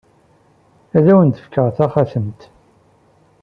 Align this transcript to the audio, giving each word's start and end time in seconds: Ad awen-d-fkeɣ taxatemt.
Ad 0.97 1.05
awen-d-fkeɣ 1.11 1.67
taxatemt. 1.77 2.41